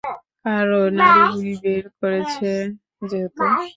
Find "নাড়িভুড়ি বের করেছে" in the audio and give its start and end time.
0.97-2.51